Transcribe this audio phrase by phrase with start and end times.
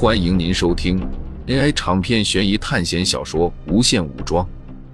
[0.00, 1.00] 欢迎您收听
[1.48, 4.46] AI 长篇悬疑探险小说《无限武装》，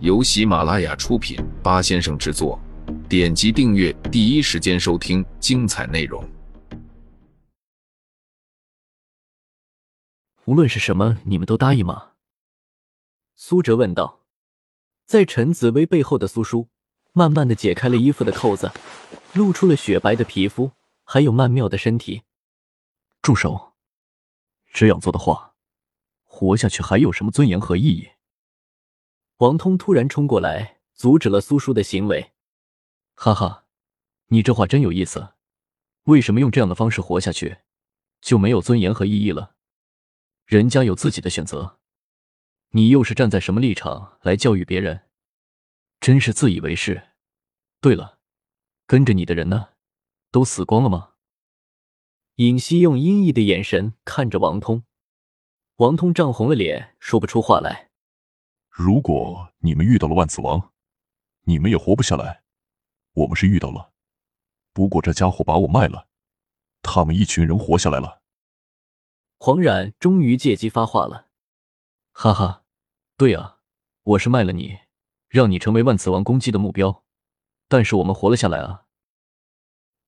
[0.00, 2.60] 由喜马拉雅出品，八先生制作。
[3.08, 6.22] 点击订阅，第一时间收听精彩内容。
[10.44, 12.10] 无论是什么，你们都答应吗？
[13.34, 14.20] 苏哲问道。
[15.06, 16.68] 在陈紫薇背后的苏叔，
[17.14, 18.70] 慢慢的解开了衣服的扣子，
[19.32, 20.72] 露出了雪白的皮肤，
[21.04, 22.20] 还有曼妙的身体。
[23.22, 23.69] 住手！
[24.72, 25.54] 这样做的话，
[26.24, 28.08] 活下去还有什么尊严和意义？
[29.38, 32.32] 王通突然冲过来，阻止了苏叔的行为。
[33.14, 33.66] 哈哈，
[34.26, 35.34] 你这话真有意思。
[36.04, 37.58] 为什么用这样的方式活下去，
[38.20, 39.56] 就没有尊严和意义了？
[40.46, 41.78] 人家有自己的选择。
[42.70, 45.02] 你又是站在什么立场来教育别人？
[46.00, 47.10] 真是自以为是。
[47.80, 48.18] 对了，
[48.86, 49.70] 跟着你的人呢？
[50.30, 51.09] 都死光了吗？
[52.40, 54.82] 尹熙用阴翳的眼神看着王通，
[55.76, 57.90] 王通涨红了脸，说不出话来。
[58.70, 60.72] 如果你们遇到了万磁王，
[61.42, 62.42] 你们也活不下来。
[63.12, 63.92] 我们是遇到了，
[64.72, 66.08] 不过这家伙把我卖了，
[66.80, 68.22] 他们一群人活下来了。
[69.38, 71.26] 黄冉终于借机发话了，
[72.12, 72.64] 哈哈。
[73.18, 73.58] 对啊，
[74.02, 74.78] 我是卖了你，
[75.28, 77.04] 让你成为万磁王攻击的目标，
[77.68, 78.86] 但是我们活了下来啊。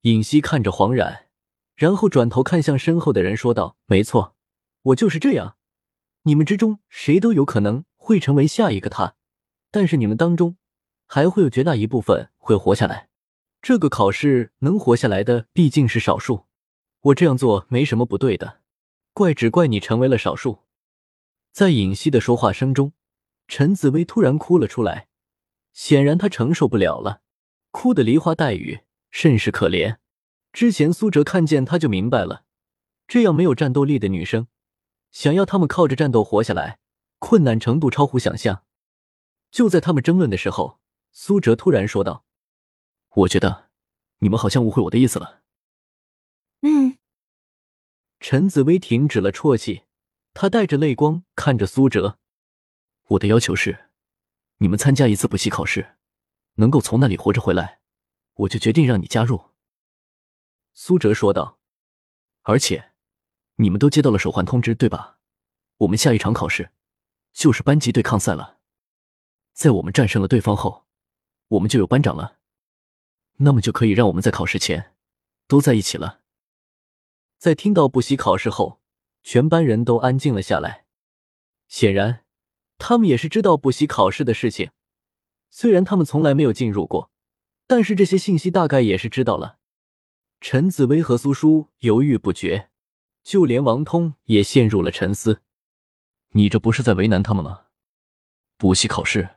[0.01, 1.22] 尹熙看着黄冉，
[1.75, 4.37] 然后转头看向身后的人说道：“没错，
[4.83, 5.57] 我就是这样。
[6.23, 9.17] 你们之中谁都有可能会成为下一个他，
[9.71, 10.57] 但是你们当中
[11.07, 13.09] 还会有绝大一部分会活下来。
[13.61, 16.47] 这个考试能活下来的毕竟是少数，
[17.01, 18.61] 我这样做没什么不对的，
[19.13, 20.61] 怪只怪你成为了少数。”
[21.53, 22.93] 在尹熙的说话声中。
[23.49, 25.09] 陈紫薇突然哭了出来，
[25.75, 27.21] 显然她承受不了了，
[27.71, 29.99] 哭得梨花带雨，甚是可怜。
[30.53, 32.45] 之前苏哲看见她就明白了，
[33.09, 34.49] 这样没有战斗力的女生，
[35.11, 36.79] 想要他们靠着战斗活下来，
[37.19, 38.65] 困难程度超乎想象。
[39.51, 40.79] 就在他们争论的时候，
[41.11, 42.25] 苏哲突然说道
[43.17, 43.71] ：“我觉得
[44.19, 45.43] 你们好像误会我的意思了。”
[46.63, 46.99] 嗯。
[48.21, 49.83] 陈紫薇停止了啜泣，
[50.33, 52.19] 她带着泪光看着苏哲。
[53.09, 53.91] 我的要求是，
[54.59, 55.97] 你们参加一次补习考试，
[56.55, 57.81] 能够从那里活着回来，
[58.35, 59.52] 我就决定让你加入。”
[60.75, 61.59] 苏哲说道。
[62.43, 62.93] “而且，
[63.57, 65.19] 你们都接到了手环通知，对吧？
[65.79, 66.71] 我们下一场考试
[67.33, 68.59] 就是班级对抗赛了。
[69.53, 70.87] 在我们战胜了对方后，
[71.49, 72.39] 我们就有班长了，
[73.39, 74.95] 那么就可以让我们在考试前
[75.47, 76.21] 都在一起了。”
[77.39, 78.81] 在听到补习考试后，
[79.23, 80.87] 全班人都安静了下来。
[81.69, 82.21] 显然。
[82.79, 84.73] 他们也是知道补习考试的事情，
[85.51, 87.13] 虽然他们从来没有进入过，
[87.69, 89.61] 但是这些信息大概也是知道了。
[90.45, 92.69] 陈紫薇和苏叔犹豫不决，
[93.23, 95.41] 就连王通也陷入了沉思。
[96.31, 97.67] 你这不是在为难他们吗？
[98.57, 99.37] 补习考试，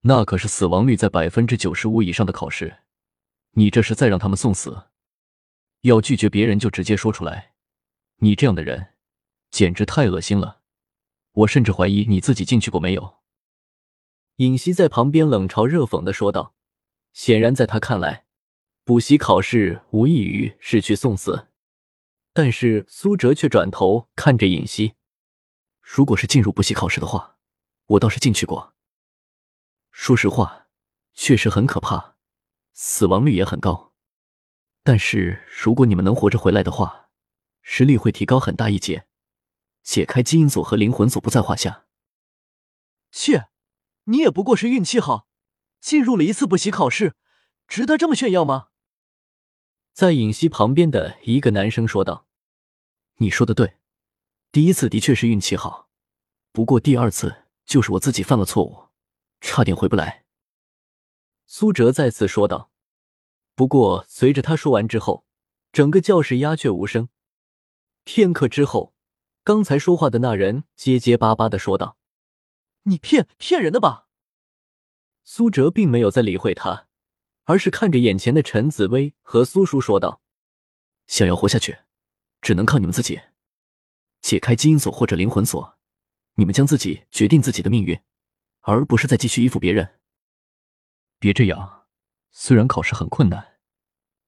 [0.00, 2.78] 那可是死亡率在百分之九十五以上的考试，
[3.52, 4.88] 你这是在让他们送死？
[5.82, 7.52] 要拒绝别人就直接说出来，
[8.16, 8.94] 你这样的人
[9.52, 10.62] 简直太恶心了。
[11.34, 13.18] 我甚至怀疑你自己进去过没有。
[14.38, 16.56] 尹熙在旁边冷嘲热讽的说道
[17.14, 18.24] ：“显然，在他看来，
[18.84, 21.48] 补习考试无异于是去送死。”
[22.32, 24.94] 但是苏哲却转头看着尹熙
[25.82, 27.36] ：“如果是进入补习考试的话，
[27.86, 28.74] 我倒是进去过。
[29.90, 30.68] 说实话，
[31.12, 32.16] 确实很可怕，
[32.72, 33.92] 死亡率也很高。
[34.82, 37.10] 但是如果你们能活着回来的话，
[37.62, 39.06] 实力会提高很大一截。”
[39.82, 41.86] 解开基因锁和灵魂锁不在话下。
[43.10, 43.48] 切，
[44.04, 45.26] 你也不过是运气好，
[45.80, 47.16] 进入了一次补习考试，
[47.66, 48.68] 值得这么炫耀吗？
[49.92, 52.26] 在尹熙旁边的一个男生说道
[53.18, 53.76] ：“你说的对，
[54.50, 55.88] 第一次的确是运气好，
[56.52, 58.88] 不过第二次就是我自己犯了错误，
[59.40, 60.24] 差点回不来。”
[61.46, 62.70] 苏哲再次说道。
[63.54, 65.26] 不过随着他说完之后，
[65.72, 67.08] 整个教室鸦雀无声。
[68.04, 68.94] 片刻之后。
[69.42, 71.96] 刚才说话的那人结结巴巴的说道
[72.84, 74.06] ：“你骗骗人的吧？”
[75.24, 76.86] 苏哲并没有再理会他，
[77.50, 80.22] 而是看着眼前的陈紫薇和苏叔说道
[81.08, 81.76] ：“想要活下去，
[82.40, 83.20] 只能靠你们自己，
[84.20, 85.76] 解开基因锁或者灵魂锁，
[86.34, 88.00] 你们将自己决定自己的命运，
[88.60, 89.98] 而不是再继续依附别人。
[91.18, 91.88] 别这样，
[92.30, 93.58] 虽然考试很困难，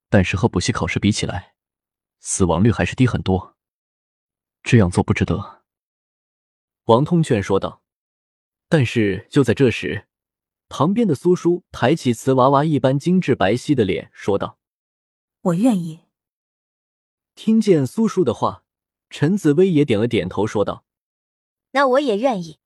[0.09, 1.55] 但是和补习考试比起来，
[2.19, 3.57] 死亡率还是低很多。”
[4.65, 5.63] 这样做不值得，
[6.87, 7.85] 王通劝说道。
[8.69, 10.09] 但是就在这时，
[10.75, 14.59] 旁边的苏叔抬起瓷娃娃一般精致白皙的脸，说道
[15.43, 16.01] ：“我愿意。”
[17.37, 18.65] 听见苏叔的话，
[19.11, 20.87] 陈紫薇也点了点头，说道
[21.73, 22.59] ：“那我也愿意。”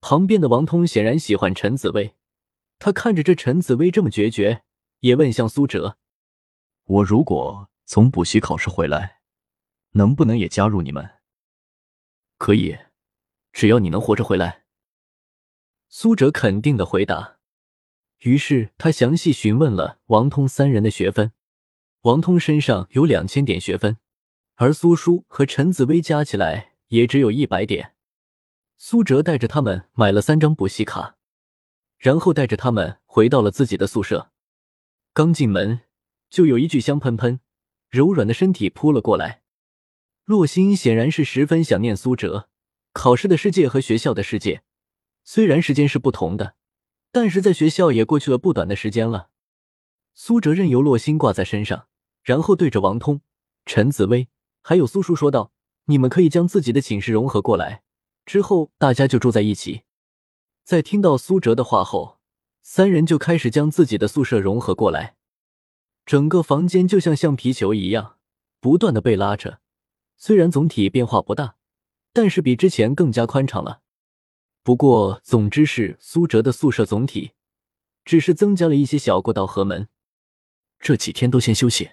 [0.00, 2.14] 旁边的王通显然喜欢陈紫薇，
[2.78, 4.62] 他看着这陈紫薇这么决绝，
[5.00, 5.98] 也问向苏哲
[6.86, 9.20] ：“我如果从补习考试回来，
[9.94, 11.14] 能不能也加入你们
[12.38, 12.78] ？”“可以，
[13.52, 14.62] 只要你能活着回来。”
[15.96, 17.36] 苏哲肯定的回答。
[18.22, 21.30] 于是他详细询问了王通三人的学分。
[22.00, 23.98] 王通身上有两千点学分，
[24.56, 27.94] 而苏叔和陈紫薇加起来也只有一百点。
[28.76, 31.16] 苏哲带着他们买了三张补习卡，
[31.96, 34.32] 然后带着他们回到了自己的宿舍。
[35.12, 35.82] 刚进门，
[36.28, 37.38] 就有一具香喷喷、
[37.88, 39.42] 柔软的身体扑了过来。
[40.24, 42.48] 洛心显然是十分想念苏哲。
[42.92, 44.63] 考试的世界和学校的世界，
[45.24, 46.54] 虽然时间是不同的。
[47.10, 49.28] 但是在学校也过去了不短的时间了，
[50.14, 51.86] 苏哲任由洛心挂在身上，
[52.24, 53.20] 然后对着王通、
[53.64, 54.26] 陈紫薇
[54.62, 55.52] 还有苏叔说道
[55.86, 57.84] ：“你们可以将自己的寝室融合过来，
[58.26, 59.82] 之后大家就住在一起。”
[60.66, 62.18] 在听到苏哲的话后，
[62.62, 65.14] 三人就开始将自己的宿舍融合过来，
[66.04, 68.16] 整个房间就像橡皮球一样，
[68.58, 69.60] 不断的被拉着。
[70.16, 71.54] 虽然总体变化不大，
[72.12, 73.82] 但是比之前更加宽敞了。
[74.64, 77.32] 不过，总之是苏哲的宿舍总体
[78.02, 79.88] 只是增加了一些小过道和门。
[80.78, 81.90] 这几天都先休息，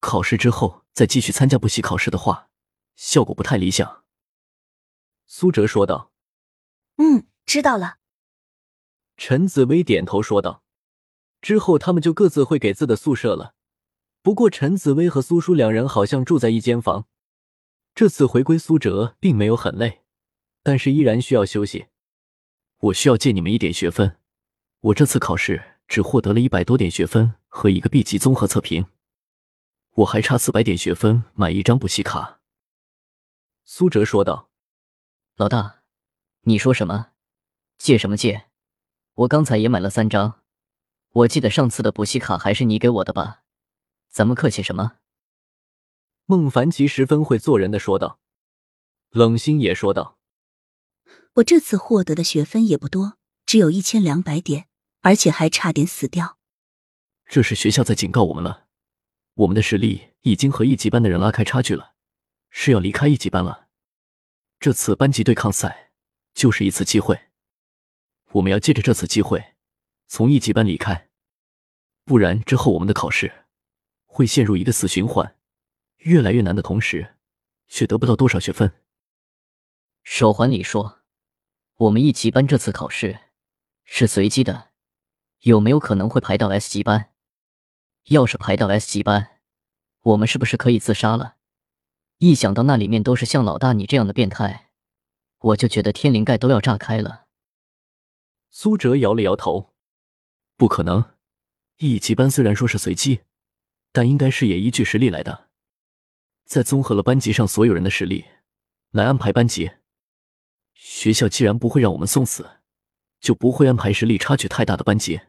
[0.00, 2.50] 考试之后再继续参加补习考试的话，
[2.96, 4.02] 效果不太理想。
[5.28, 6.10] 苏哲说道
[6.98, 7.98] ：“嗯，知道了。”
[9.16, 10.64] 陈紫薇点头说道
[11.40, 13.54] ：“之后他们就各自会给自的宿舍了。
[14.22, 17.06] 不过，陈紫薇和苏叔两人好像住在一间房。
[17.94, 20.02] 这次回归，苏哲并没有很累，
[20.64, 21.86] 但是依然需要休息。”
[22.82, 24.18] 我需要借你们一点学分，
[24.80, 28.86] 我这次考试只获得了一百多点学分和一个 B 级综合测评，
[29.92, 32.40] 我还差四百点学分买一张补习卡。
[33.64, 34.50] 苏哲说道
[35.36, 35.82] ：“老大，
[36.40, 37.12] 你说什么？
[37.78, 38.46] 借什么借？
[39.14, 40.40] 我刚才也买了三张，
[41.12, 43.44] 我记得上次的补习卡还是你给我的吧？
[44.08, 44.96] 咱们客气什么？”
[46.26, 48.18] 孟凡奇十分会做人的说道，
[49.10, 50.18] 冷心也说道。
[51.36, 54.66] 我这次获得的学分也不多，只有一千两百点，
[55.00, 56.36] 而且还差点死掉。
[57.24, 58.66] 这是学校在警告我们了，
[59.32, 61.94] 我们的实力已经和一级班的人拉开差距了，
[62.50, 63.68] 是要离开一级班了。
[64.60, 65.92] 这次班级对抗赛
[66.34, 67.18] 就是一次机会，
[68.32, 69.54] 我们要借着这次机会
[70.06, 71.08] 从一级班离开，
[72.04, 73.46] 不然之后我们的考试
[74.04, 75.34] 会陷入一个死循环，
[76.00, 77.14] 越来越难的同时，
[77.68, 78.70] 却得不到多少学分。
[80.02, 81.01] 手环里说。
[81.82, 83.18] 我们一级班这次考试
[83.82, 84.70] 是随机的，
[85.40, 87.10] 有没有可能会排到 S 级班？
[88.04, 89.40] 要是排到 S 级班，
[90.02, 91.38] 我们是不是可以自杀了？
[92.18, 94.70] 一想到那里面都是像老大你这样的变态，
[95.38, 97.26] 我就觉得天灵盖都要炸开了。
[98.48, 99.74] 苏哲摇了摇头，
[100.56, 101.16] 不可能。
[101.78, 103.22] 一级班虽然说是随机，
[103.90, 105.48] 但应该是也依据实力来的，
[106.44, 108.26] 在综合了班级上所有人的实力
[108.92, 109.72] 来安排班级。
[110.84, 112.58] 学校既然不会让我们送死，
[113.20, 115.20] 就不会安排实力差距太大的班级。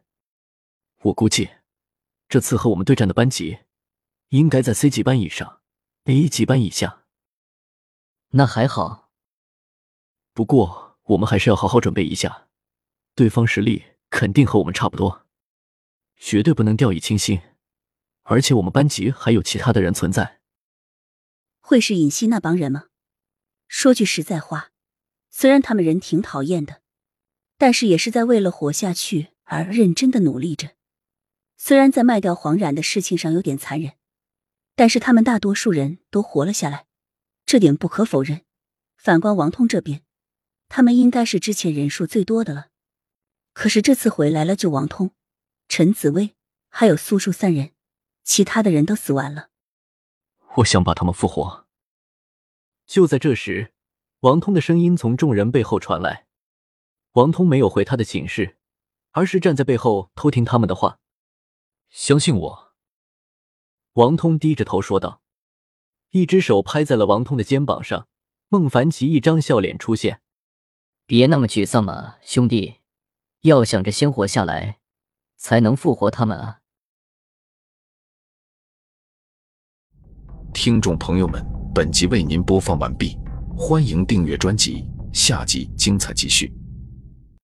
[1.04, 1.48] 我估计，
[2.28, 3.60] 这次和我们对战的班级，
[4.30, 5.62] 应该在 C 级班以上
[6.06, 7.04] ，A 级班以下。
[8.30, 9.12] 那还好。
[10.34, 12.48] 不过我们还是要好好准备一下，
[13.14, 15.28] 对方实力肯定和我们差不多，
[16.18, 17.40] 绝对不能掉以轻心。
[18.24, 20.42] 而且我们班级还有其他的人存在。
[21.60, 22.86] 会是尹熙那帮人吗？
[23.68, 24.73] 说句实在话。
[25.36, 26.84] 虽然他们人挺讨厌的，
[27.58, 30.76] 但是也是在为了活下去而认真的努力着。
[31.58, 33.94] 虽然在卖掉黄冉的事情上有点残忍，
[34.76, 36.86] 但是他们大多数人都活了下来，
[37.48, 38.46] 这点不可否认。
[38.96, 40.04] 反观王通这边，
[40.70, 42.68] 他们应该是之前人数最多的了。
[43.54, 45.16] 可是这次回来了，就王通、
[45.68, 46.36] 陈紫薇
[46.70, 47.72] 还有苏树三人，
[48.24, 49.50] 其他的人都死完了。
[50.58, 51.66] 我想把他们复活。
[52.86, 53.72] 就在这时。
[54.24, 56.28] 王通的声音从众人背后传来。
[57.12, 58.58] 王通没有回他的寝室，
[59.12, 61.00] 而是站在背后偷听他们的话。
[61.90, 62.74] 相信我，
[63.94, 65.22] 王通低着头说道，
[66.12, 68.08] 一只手拍在了王通的肩膀上。
[68.48, 70.22] 孟凡奇一张笑脸出现
[71.06, 72.76] ：“别那么沮丧嘛，兄弟，
[73.42, 74.80] 要想着先活下来，
[75.36, 76.62] 才能复活他们啊！”
[80.54, 83.18] 听众朋友们，本集为您播放完毕。
[83.56, 84.84] 欢迎订阅专辑，
[85.14, 86.52] 下集精彩继续。